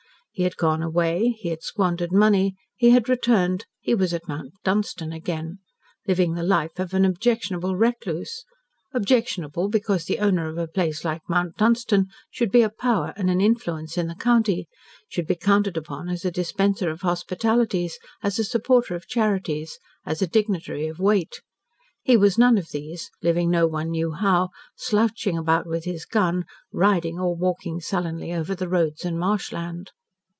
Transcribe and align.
He 0.33 0.43
had 0.43 0.55
gone 0.55 0.81
away, 0.81 1.35
he 1.37 1.49
had 1.49 1.61
squandered 1.61 2.13
money, 2.13 2.55
he 2.77 2.91
had 2.91 3.09
returned, 3.09 3.65
he 3.81 3.93
was 3.93 4.13
at 4.13 4.29
Mount 4.29 4.53
Dunstan 4.63 5.11
again, 5.11 5.59
living 6.07 6.33
the 6.35 6.41
life 6.41 6.79
of 6.79 6.93
an 6.93 7.03
objectionable 7.03 7.75
recluse 7.75 8.45
objectionable, 8.93 9.67
because 9.67 10.05
the 10.05 10.19
owner 10.19 10.47
of 10.47 10.57
a 10.57 10.69
place 10.69 11.03
like 11.03 11.19
Mount 11.27 11.57
Dunstan 11.57 12.07
should 12.29 12.49
be 12.49 12.61
a 12.61 12.69
power 12.69 13.11
and 13.17 13.29
an 13.29 13.41
influence 13.41 13.97
in 13.97 14.07
the 14.07 14.15
county, 14.15 14.69
should 15.09 15.27
be 15.27 15.35
counted 15.35 15.75
upon 15.75 16.07
as 16.07 16.23
a 16.23 16.31
dispenser 16.31 16.89
of 16.89 17.01
hospitalities, 17.01 17.99
as 18.23 18.39
a 18.39 18.45
supporter 18.45 18.95
of 18.95 19.09
charities, 19.09 19.79
as 20.05 20.21
a 20.21 20.27
dignitary 20.27 20.87
of 20.87 20.97
weight. 20.97 21.41
He 22.03 22.15
was 22.15 22.37
none 22.37 22.57
of 22.57 22.69
these 22.71 23.11
living 23.21 23.51
no 23.51 23.67
one 23.67 23.89
knew 23.89 24.13
how, 24.13 24.51
slouching 24.77 25.37
about 25.37 25.67
with 25.67 25.83
his 25.83 26.05
gun, 26.05 26.45
riding 26.71 27.19
or 27.19 27.35
walking 27.35 27.81
sullenly 27.81 28.33
over 28.33 28.55
the 28.55 28.69
roads 28.69 29.03
and 29.03 29.19
marshland. 29.19 29.91